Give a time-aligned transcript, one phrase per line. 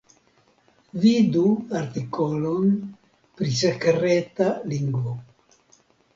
[1.03, 1.43] Vidu
[1.81, 2.73] artikolon
[3.41, 5.17] pri sekreta lingvo.